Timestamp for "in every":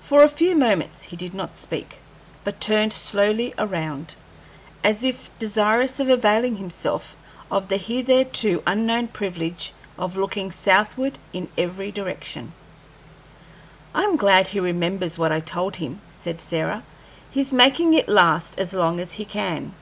11.32-11.92